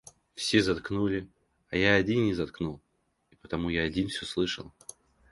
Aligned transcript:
Все 0.33 0.63
заткнули, 0.63 1.29
а 1.69 1.77
я 1.77 1.93
один 1.93 2.25
не 2.25 2.33
заткнул 2.33 2.81
и 3.29 3.35
потому 3.35 3.69
я 3.69 3.83
один 3.83 4.07
всё 4.07 4.25
слышал. 4.25 4.73